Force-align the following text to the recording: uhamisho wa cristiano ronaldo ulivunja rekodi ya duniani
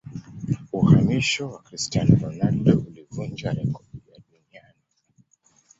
uhamisho 0.77 1.43
wa 1.53 1.59
cristiano 1.65 2.13
ronaldo 2.23 2.73
ulivunja 2.87 3.51
rekodi 3.51 3.97
ya 4.11 4.17
duniani 4.29 4.81